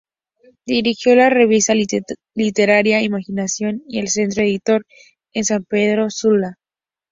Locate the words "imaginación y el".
3.03-4.07